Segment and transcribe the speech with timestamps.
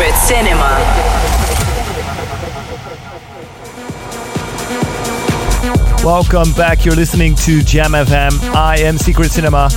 [0.00, 0.78] Secret Cinema.
[6.02, 6.86] Welcome back.
[6.86, 8.32] You're listening to Jam FM.
[8.54, 9.68] I am Secret Cinema.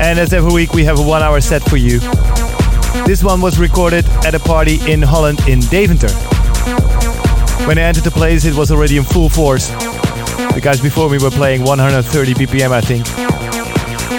[0.00, 1.98] And as every week, we have a one hour set for you.
[3.04, 6.14] This one was recorded at a party in Holland in Deventer.
[7.66, 9.70] When I entered the place, it was already in full force.
[10.54, 13.06] The guys before me were playing 130 BPM, I think.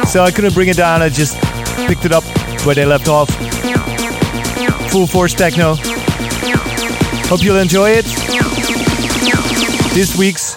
[0.06, 1.40] So I couldn't bring it down, I just
[1.88, 2.26] picked it up
[2.66, 3.45] where they left off.
[4.96, 5.76] Full force techno.
[7.28, 8.06] Hope you'll enjoy it.
[9.94, 10.56] This week's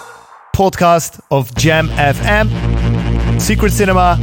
[0.55, 2.47] podcast of Jam FM,
[3.41, 4.17] Secret Cinema,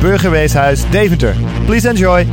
[0.00, 1.34] Burgerweeshuis, Deventer.
[1.66, 2.24] Please enjoy.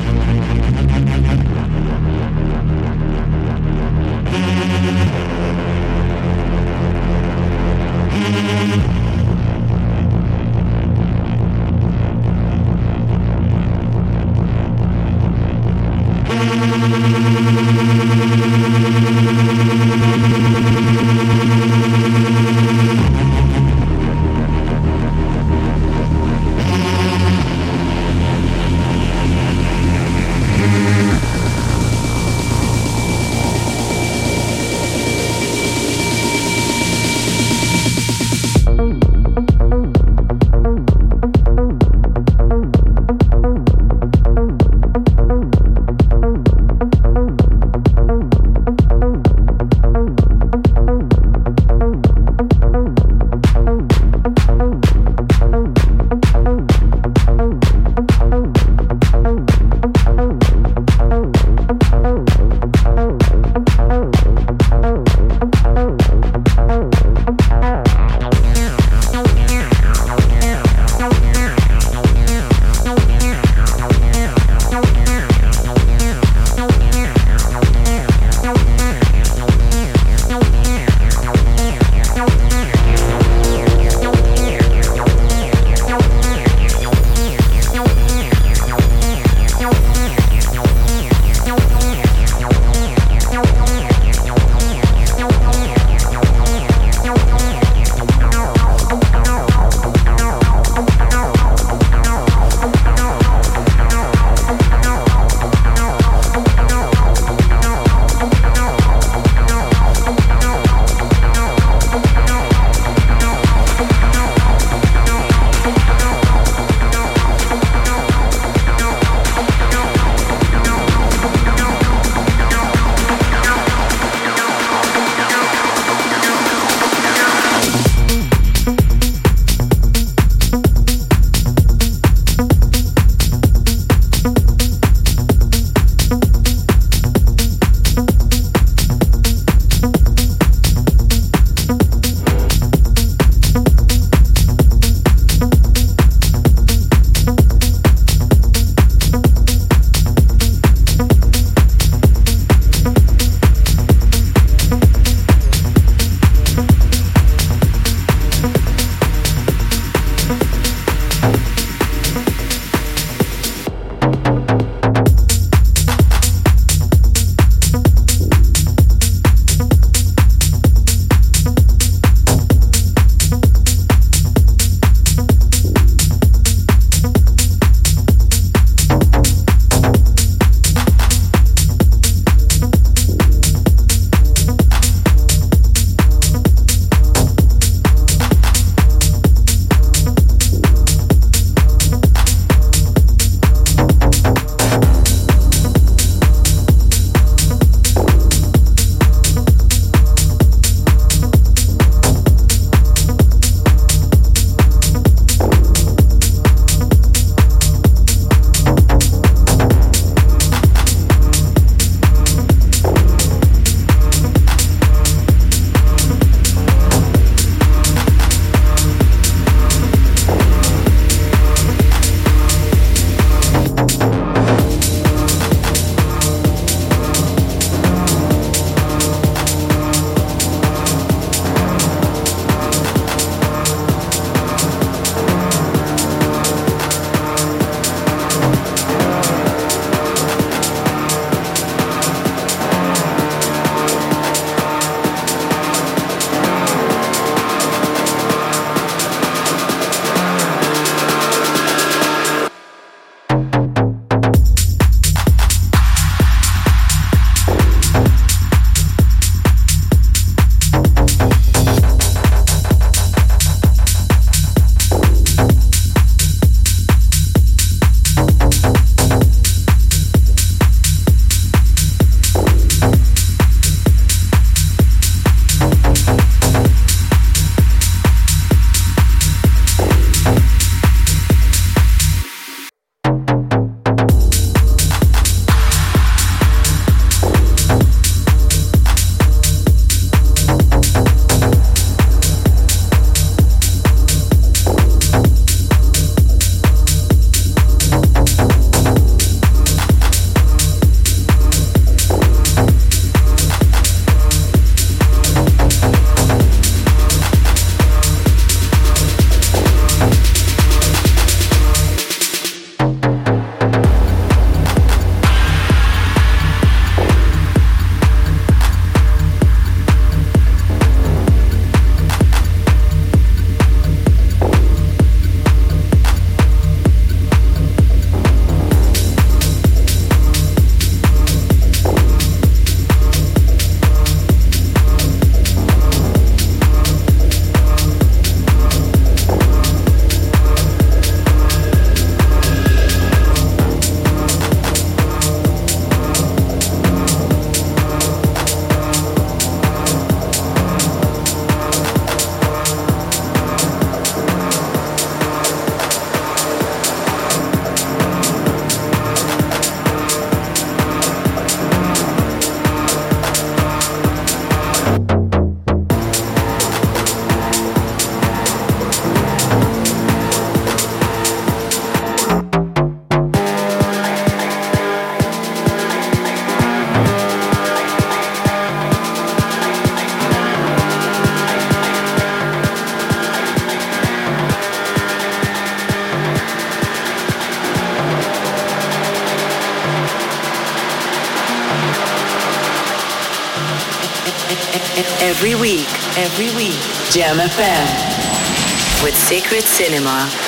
[395.21, 396.79] Every week, every week,
[397.09, 400.42] Jam FM with Secret Cinema.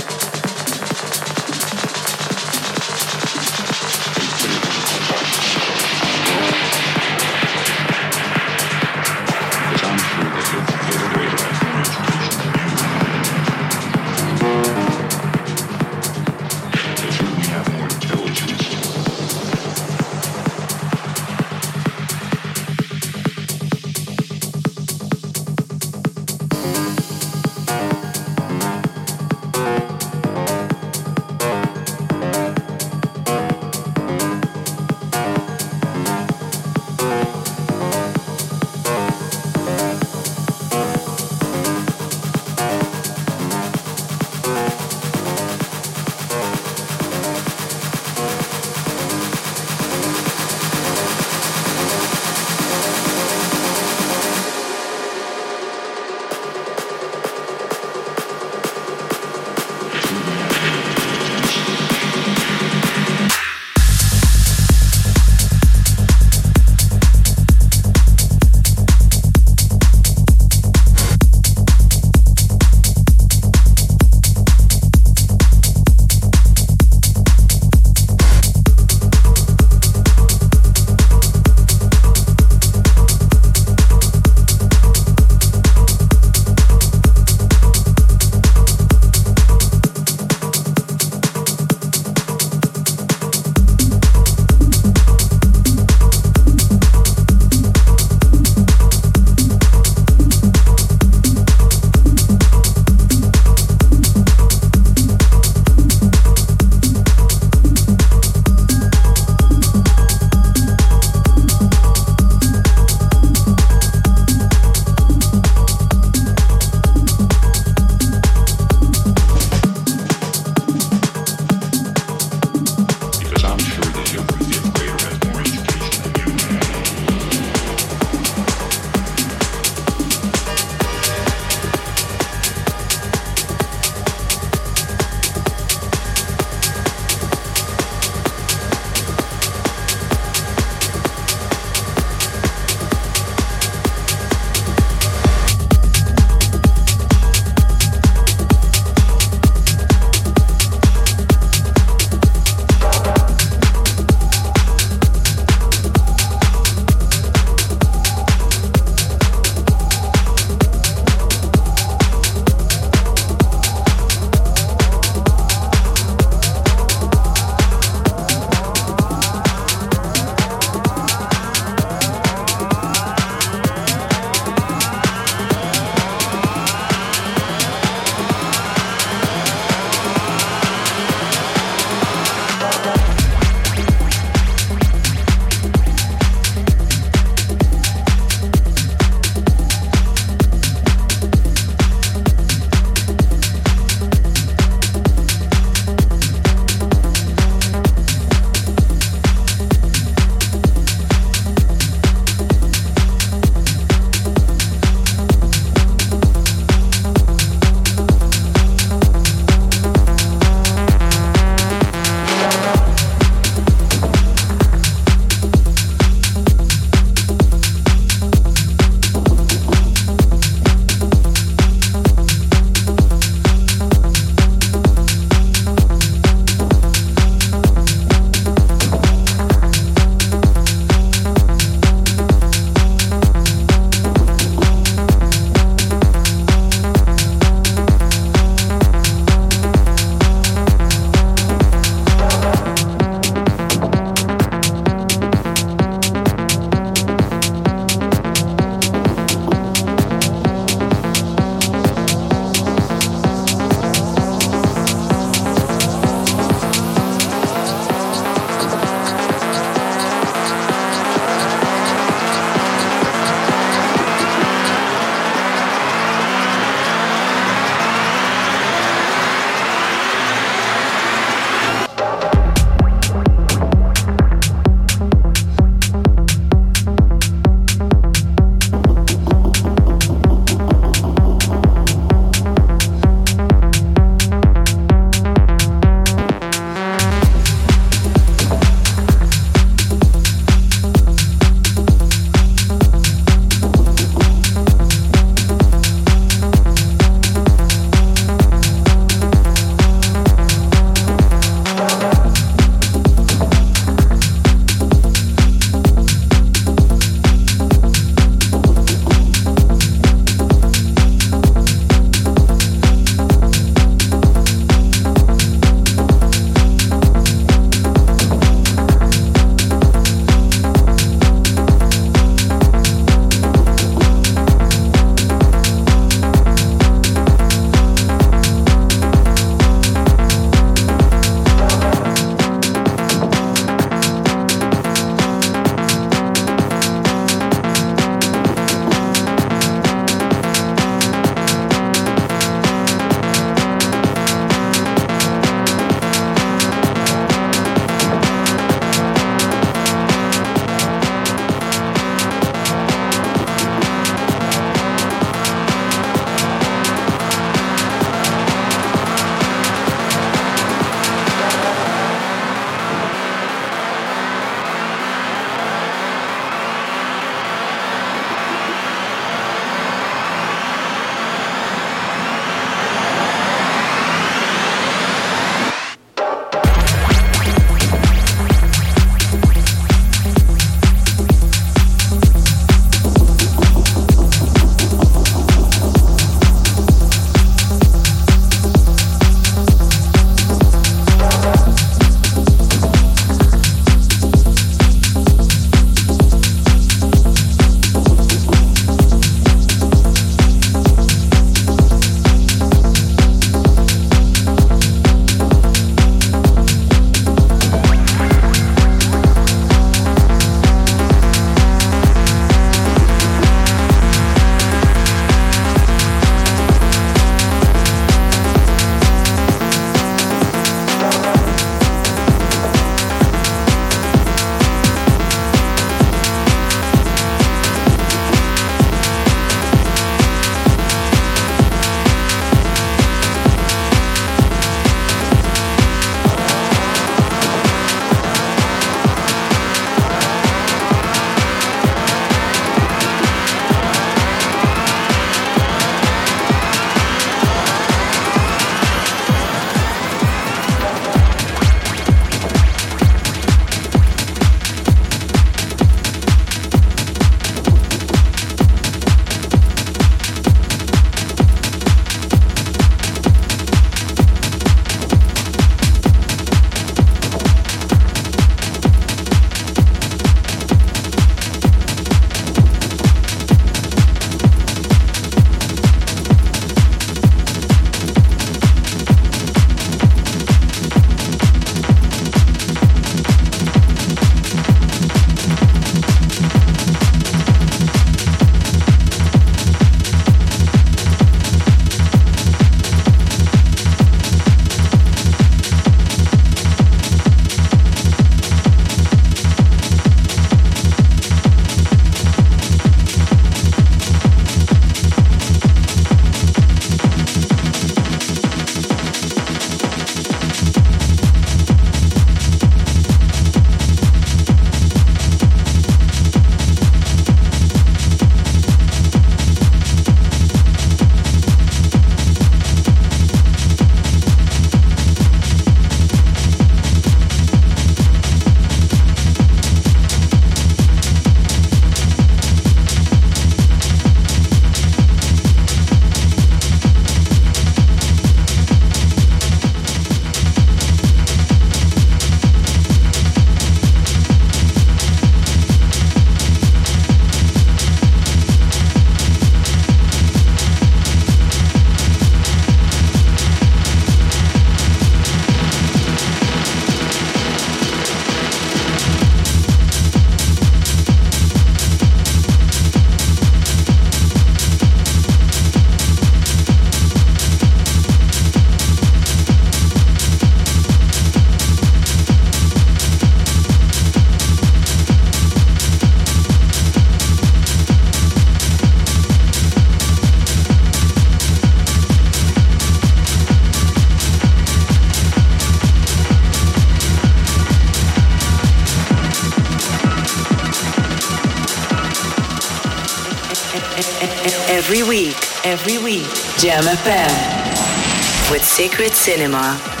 [596.61, 600.00] Jam FM with Secret Cinema.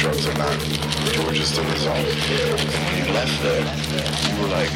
[0.00, 0.56] drugs or not,
[1.12, 2.00] you were just a result.
[2.00, 4.72] And when you left there, you were like,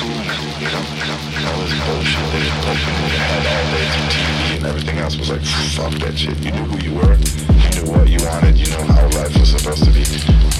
[0.00, 4.08] cool, cool, come, come, come, this bullshit, this bullshit, in you head all day through
[4.16, 5.44] TV and everything else was like,
[5.76, 6.38] fuck that shit.
[6.38, 7.16] You knew who you were,
[7.52, 10.04] you knew what you wanted, you know how life was supposed to be.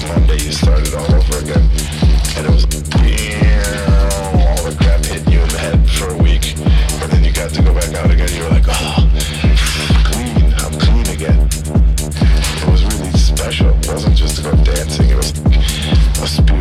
[0.07, 1.65] Monday you started all over again,
[2.37, 2.69] and it was,
[3.01, 3.56] yeah.
[16.19, 16.56] A spirit.